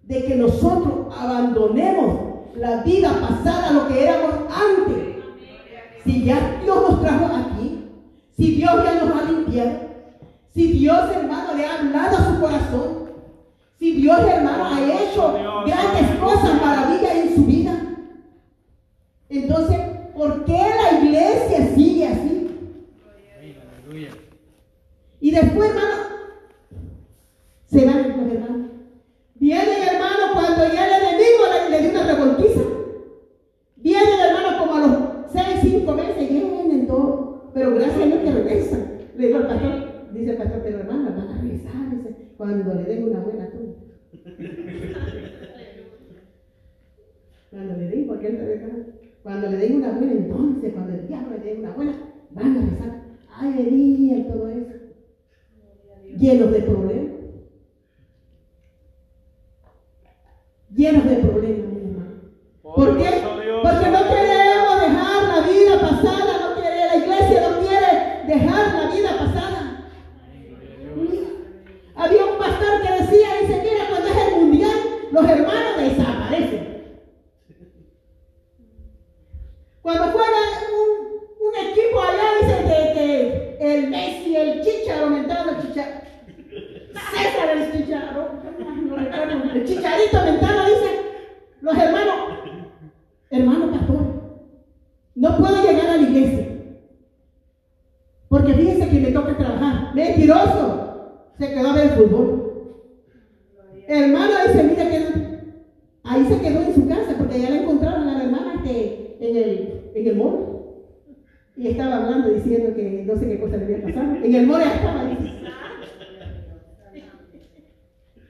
[0.02, 5.16] de que nosotros abandonemos la vida pasada, lo que éramos antes.
[6.04, 7.84] Si ya Dios nos trajo aquí,
[8.34, 9.72] si Dios ya nos ha limpiado,
[10.54, 13.10] si Dios, hermano, le ha hablado a su corazón,
[13.78, 15.34] si Dios, hermano, ha hecho
[15.66, 17.78] grandes cosas, maravillas en su vida,
[19.28, 19.78] entonces,
[20.14, 22.48] ¿por qué la iglesia sigue así?
[23.36, 23.56] Amén.
[23.84, 24.10] Aleluya.
[25.20, 25.96] Y después, hermano,
[27.66, 28.70] se van los hermanos.
[29.34, 32.60] Vienen, hermano, cuando ya el enemigo le, le dio una revolquiza.
[33.76, 34.98] Vienen, hermano, como a los
[35.32, 37.42] seis, cinco meses, vienen todos.
[37.54, 38.98] Pero gracias a Dios que regresan.
[39.16, 42.82] Le digo al pastor, dice el pastor, pero hermano, van a regresar, dice, cuando le
[42.84, 43.76] den una buena tunda.
[47.50, 51.08] Cuando le den, porque él sabe que- Cuando le den una buena, entonces, cuando el
[51.08, 51.92] diablo le dé una buena,
[52.30, 53.02] van a rezar.
[53.38, 54.72] Ay, venía y todo eso.
[56.18, 57.12] Llenos de problemas.
[60.74, 62.10] Llenos de problemas, mi hermano.
[62.62, 63.04] ¿Por qué?
[63.04, 63.60] Poderoso Dios.
[63.62, 68.94] Porque no queremos dejar la vida pasada, no quiere, la iglesia no quiere dejar la
[68.94, 69.90] vida pasada.
[71.94, 74.78] Había un pastor que decía, dice, mira, cuando es el mundial,
[75.12, 76.66] los hermanos desaparecen.
[79.82, 80.38] Cuando juega
[80.76, 85.94] un, un equipo allá, dice que, que el Messi, el Chicharo, mentado, el Chicharo.
[86.92, 88.28] César el Chicharo.
[88.82, 90.90] no recuerdo, El Chicharito mentado, dice,
[91.60, 92.14] los hermanos,
[93.30, 94.06] hermano pastor,
[95.14, 96.48] no puedo llegar a la iglesia.
[98.28, 99.94] Porque fíjense que me toca trabajar.
[99.94, 100.82] Mentiroso.
[101.38, 102.82] Se quedó a ver el fútbol.
[103.86, 105.06] Hermano dice, mira que
[106.02, 109.36] ahí se quedó en su casa porque ya la encontraron a la hermana este, en
[109.36, 110.46] el, en el mall.
[111.56, 114.16] Y estaba hablando diciendo que no sé qué cosa le había pasado.
[114.22, 115.32] En el mall ya estaba dice.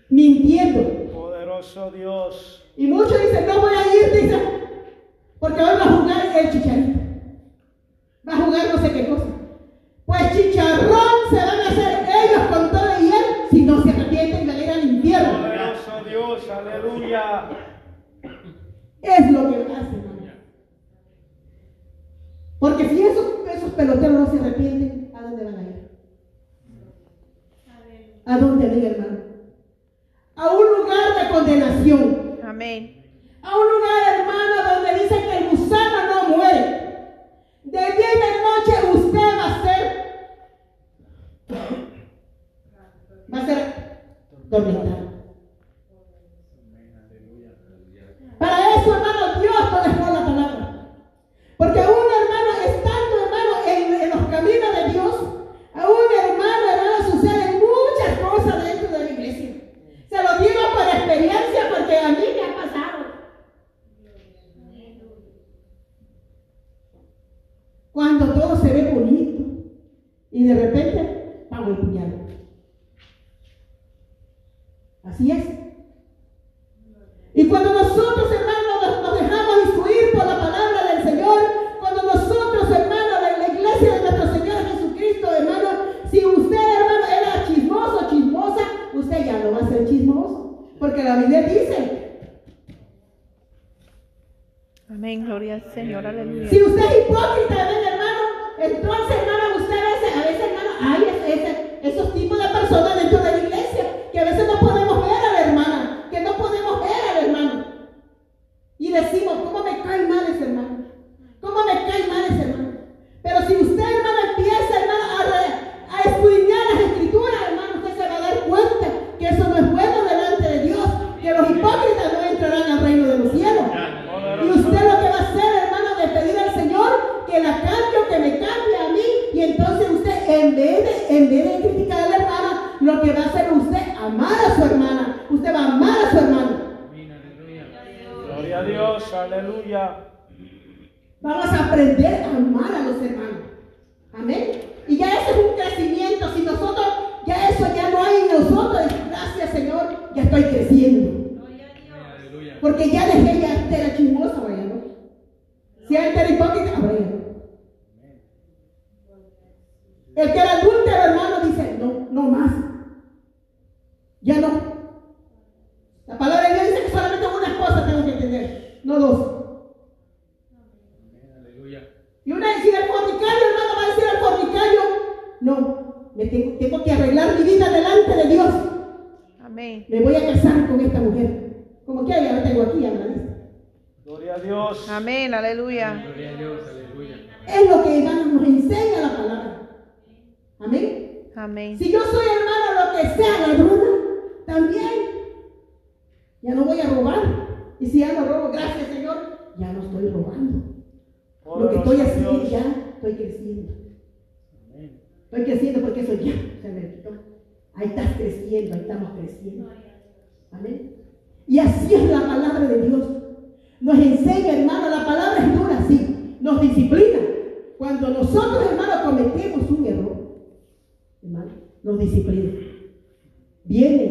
[0.09, 1.13] mintiendo.
[1.13, 2.65] Poderoso Dios.
[2.77, 4.39] Y muchos dicen, no voy a ir, dice,
[5.39, 6.99] porque hoy va a jugar el chicharito.
[8.29, 9.27] Va a jugar no sé qué cosa.
[10.05, 10.33] Pues
[11.31, 14.71] se van a hacer ellos con todo y él si no se arrepienten a ir
[14.71, 15.47] al infierno.
[16.05, 16.49] Dios.
[16.51, 17.76] Aleluya.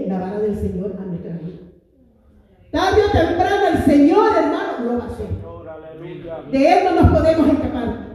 [0.07, 1.59] la vara del Señor a nuestra vida.
[2.71, 5.27] Tarde o temprano el Señor, hermano, lo va a hacer.
[6.51, 8.05] De Él no nos podemos escapar.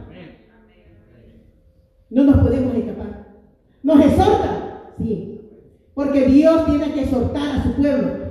[2.09, 3.27] No nos podemos escapar.
[3.83, 5.41] Nos exhorta, sí.
[5.93, 8.21] Porque Dios tiene que exhortar a su pueblo.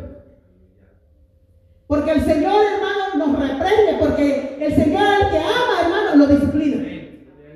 [1.87, 3.97] Porque el Señor, hermano, nos reprende.
[3.99, 6.87] Porque el Señor, el que ama, hermano, lo disciplina.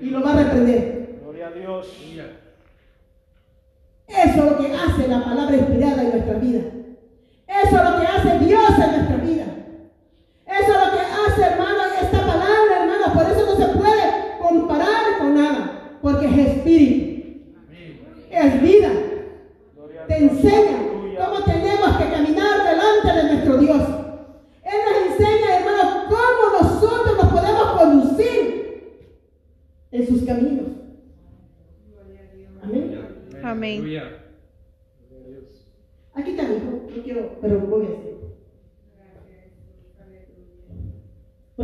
[0.00, 1.20] Y lo va a reprender.
[1.22, 1.86] Gloria a Dios.
[4.06, 6.62] Eso es lo que hace la palabra inspirada en nuestra vida.
[7.46, 9.44] Eso es lo que hace Dios en nuestra vida.
[10.46, 13.14] Eso es lo que hace, hermano, esta palabra, hermano.
[13.14, 15.98] Por eso no se puede comparar con nada.
[16.02, 17.14] Porque es espíritu.
[18.30, 18.90] Es vida.
[20.06, 20.83] Te enseña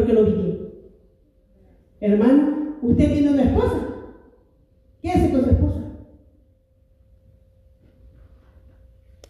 [0.01, 0.71] porque lo vivió.
[2.01, 3.87] Hermano, usted tiene una esposa.
[5.03, 5.81] ¿Qué hace con su esposa?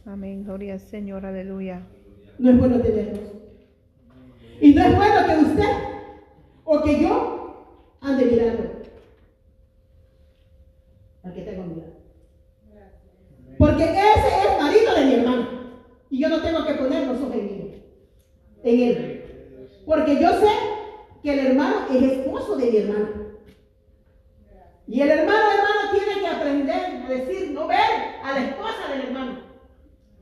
[0.06, 1.82] Amén, gloria al Señor, aleluya.
[2.38, 3.32] No es bueno tenerlos.
[4.60, 5.70] Y no es bueno que usted
[6.64, 8.62] o que yo ande mirando.
[11.22, 11.82] ¿Para qué te conmigo?
[13.58, 15.48] Porque ese es marido de mi hermano.
[16.10, 17.82] Y yo no tengo que poner los ojos en mí,
[18.62, 19.19] En él.
[19.86, 20.50] Porque yo sé
[21.22, 23.08] que el hermano es esposo de mi hermano.
[24.86, 27.78] Y el hermano, hermano, tiene que aprender a decir, no ver
[28.24, 29.38] a la esposa del hermano.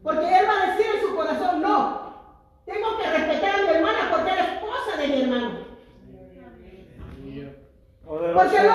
[0.03, 2.09] Porque él va a decir en su corazón, no,
[2.67, 5.69] tengo que respetar a mi hermana porque es la esposa de mi hermano.
[8.09, 8.69] Porque el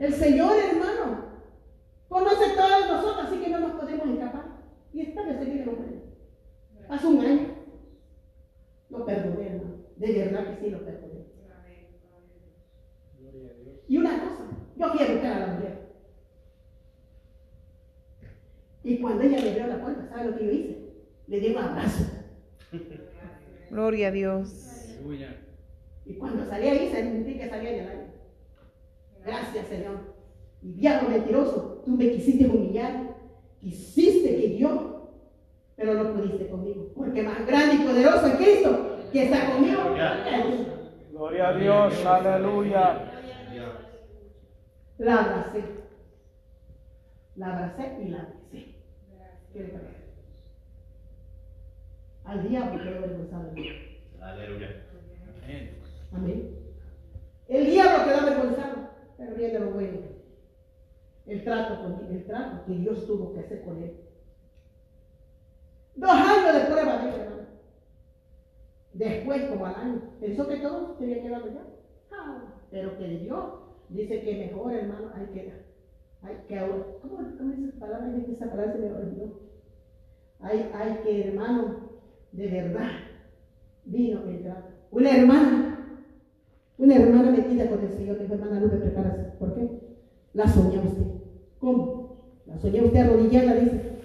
[0.00, 1.26] El Señor, hermano,
[2.08, 4.46] conoce todos nosotros, así que no nos podemos escapar.
[4.94, 6.00] Y esta vez que no puede.
[6.88, 7.46] Hace un año.
[8.88, 9.74] Lo perdoné, hermano.
[9.96, 11.20] De verdad que sí lo perdoné.
[13.88, 14.44] Y una cosa,
[14.76, 15.90] yo a buscar a la mujer.
[18.82, 20.78] Y cuando ella me abrió la puerta, ¿sabe lo que yo hice?
[21.26, 22.04] Le di un abrazo.
[23.70, 24.96] Gloria a Dios.
[26.06, 27.99] Y cuando salí ahí, sentí que salía del aire.
[29.24, 30.14] Gracias, Señor.
[30.62, 33.16] Y diablo mentiroso, tú me quisiste humillar,
[33.58, 35.10] quisiste que yo,
[35.76, 36.92] pero no pudiste conmigo.
[36.94, 39.80] Porque más grande y poderoso es Cristo que está conmigo.
[41.10, 42.06] Gloria a Dios.
[42.06, 43.12] Aleluya.
[44.98, 45.64] La abracé.
[47.36, 48.74] La abracé y la besé.
[49.52, 50.00] ¿Qué le parece?
[52.24, 53.44] Al diablo quedó avergonzado.
[53.44, 53.68] de mí.
[54.20, 54.84] Aleluya.
[55.42, 55.78] Amén.
[56.12, 56.56] Amén.
[57.48, 58.89] El diablo quedó avergonzado,
[59.20, 59.98] pero viene lo bueno.
[61.26, 63.92] El trato, con, el trato que Dios tuvo que hacer con él.
[65.94, 67.42] Dos años de prueba de hermano.
[68.94, 71.66] Después, como al año, pensó que todo se había quedado ya.
[72.10, 73.44] Ah, pero que Dios
[73.90, 75.70] dice que mejor, hermano, hay que.
[76.22, 76.58] Hay que,
[77.00, 78.16] ¿cómo, ¿Cómo es esa palabra?
[78.16, 79.40] Es que esa palabra se me olvidó.
[80.40, 81.90] Hay, hay que, hermano,
[82.32, 82.90] de verdad,
[83.84, 84.68] vino el trato.
[84.90, 85.69] Una hermana,
[86.80, 89.32] una hermana metida con el Señor, dijo, hermana Lupe, prepárase.
[89.38, 89.68] ¿Por qué?
[90.32, 91.04] La soñó usted.
[91.58, 92.40] ¿Cómo?
[92.46, 93.98] La soñó usted arrodillada, dice.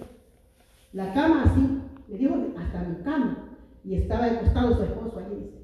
[0.92, 1.60] La cama así,
[2.06, 3.58] me dijo, hasta mi cama.
[3.82, 5.56] Y estaba acostado su esposo allí, dice.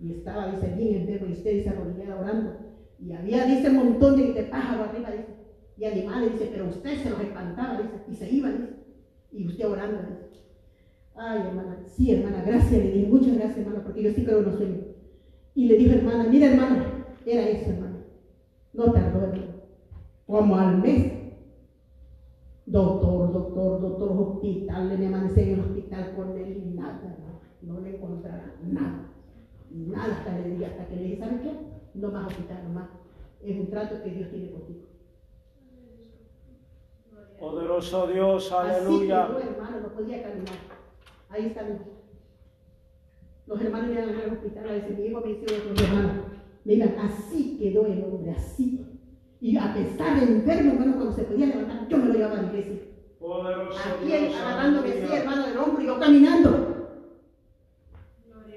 [0.00, 2.56] Y estaba, dice, bien enfermo, y usted dice, arrodillada orando.
[2.98, 5.32] Y había, dice, un montón de, de pájaros arriba, dice.
[5.78, 8.74] Y animales, dice, pero usted se los espantaba, dice, y se iba, dice.
[9.32, 10.28] Y usted orando, dice.
[11.14, 14.44] Ay, hermana, sí, hermana, gracias, le dije, muchas gracias, hermana, porque yo sí creo en
[14.44, 14.87] los sueños.
[15.54, 18.04] Y le dijo, hermana, mira, hermana, era eso, hermana.
[18.72, 19.46] No tardó, hermana.
[20.26, 21.12] Como al mes.
[22.66, 27.40] Doctor, doctor, doctor, hospital, le me amanecí en el hospital con él y nada, hermana.
[27.62, 29.10] No le encontraba nada.
[29.70, 31.52] Nada hasta le dije, hasta que le dije, ¿sabes qué?
[31.94, 32.88] No más hospital, no más.
[33.42, 34.80] Es un trato que Dios tiene contigo.
[37.40, 39.26] Poderoso Dios, Así aleluya.
[39.28, 40.54] quedó, hermano, no podía caminar.
[41.30, 41.97] Ahí está mi.
[43.48, 46.12] Los hermanos iban al hospital a decir, mi hijo me hicieron otros hermanos.
[46.64, 48.84] Mira, así quedó el hombre, así.
[49.40, 52.42] Y a pesar de enfermo, hermano, cuando se podía levantar, yo me lo llevaba a
[52.42, 52.74] la iglesia.
[53.18, 55.16] Poderoso Aquí agarrándome aleluya.
[55.20, 56.74] hermano, del hombro y yo caminando.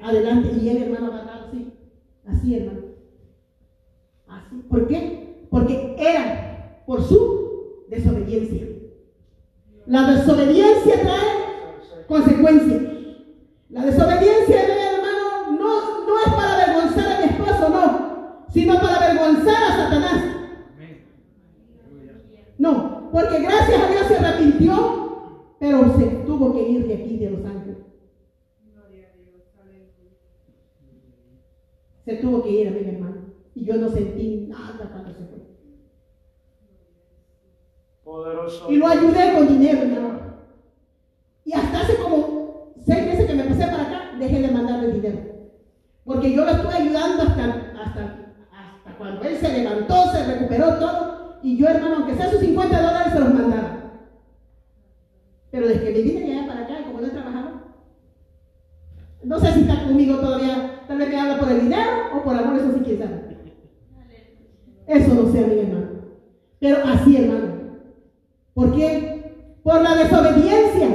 [0.01, 1.71] Adelante, y él, hermano, agarrado así.
[2.25, 2.81] Así, hermano.
[4.27, 4.55] Así.
[4.67, 5.45] ¿Por qué?
[5.49, 8.67] Porque era por su desobediencia.
[9.85, 12.81] La desobediencia trae consecuencias.
[13.69, 14.80] La desobediencia, hermano,
[18.52, 20.24] sino para avergonzar a Satanás.
[22.58, 27.32] No, porque gracias a Dios se arrepintió, pero se tuvo que ir de aquí, de
[27.32, 27.78] Los Ángeles.
[32.06, 33.22] Se tuvo que ir a mi hermano.
[33.56, 35.39] Y yo no sentí nada cuando se fue.
[38.04, 40.20] Poderoso Y lo ayudé con dinero, hermano.
[41.45, 45.20] Y hasta hace como seis meses que me pasé para acá, dejé de mandarle dinero.
[46.04, 48.20] Porque yo lo estuve ayudando hasta, hasta
[48.97, 51.39] cuando él se levantó, se recuperó todo.
[51.43, 53.81] Y yo, hermano, aunque sea sus 50 dólares, se los mandaba.
[55.51, 57.49] Pero desde que me vine allá para acá, como no he trabajado,
[59.23, 62.35] no sé si está conmigo todavía, tal vez me habla por el dinero o por
[62.35, 63.31] amor, eso sí quién sabe.
[64.87, 65.87] Eso no sé, mi hermano.
[66.59, 67.53] Pero así, hermano.
[68.53, 69.57] ¿Por qué?
[69.63, 70.87] Por la desobediencia.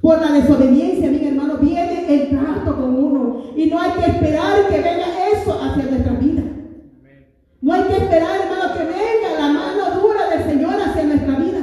[0.00, 3.42] Por la desobediencia, mi hermano, viene el trato con uno.
[3.56, 6.42] Y no hay que esperar que venga eso hacia nuestra vida.
[6.42, 7.26] Amén.
[7.60, 11.60] No hay que esperar, hermano, que venga la mano dura del Señor hacia nuestra vida.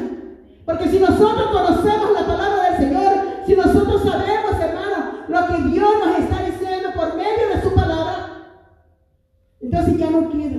[0.66, 3.14] Porque si nosotros conocemos la palabra del Señor,
[3.48, 8.28] si nosotros sabemos, hermano, lo que Dios nos está diciendo por medio de su palabra,
[9.62, 10.58] entonces ya no queda.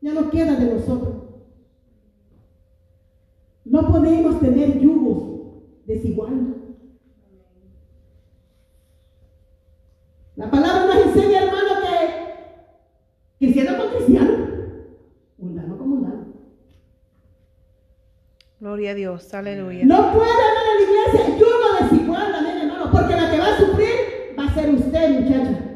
[0.00, 1.14] Ya no queda de nosotros.
[3.64, 5.42] No podemos tener yugos
[5.86, 6.56] desiguales.
[10.36, 14.32] La palabra nos enseña, hermano, que cristiano con cristiano,
[15.38, 16.26] mundano con mundano.
[18.86, 19.34] Gloria a Dios.
[19.34, 19.84] Aleluya.
[19.84, 23.58] No puede haber en la iglesia yugo desigual, amén, hermano, porque la que va a
[23.58, 25.75] sufrir va a ser usted, muchacha.